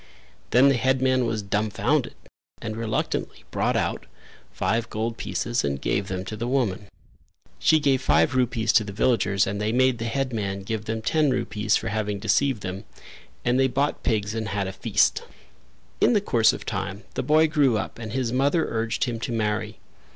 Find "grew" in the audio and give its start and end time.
17.47-17.77